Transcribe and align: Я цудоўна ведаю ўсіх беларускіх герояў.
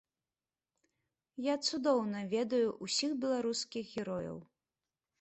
Я 1.53 1.59
цудоўна 1.69 2.19
ведаю 2.33 2.67
ўсіх 2.89 3.11
беларускіх 3.27 3.83
герояў. 3.97 4.37